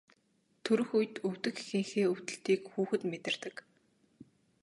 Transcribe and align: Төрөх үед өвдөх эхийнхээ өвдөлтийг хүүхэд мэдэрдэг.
Төрөх 0.65 0.89
үед 0.97 1.15
өвдөх 1.27 1.55
эхийнхээ 1.61 2.05
өвдөлтийг 2.13 2.61
хүүхэд 2.73 3.01
мэдэрдэг. 3.11 3.55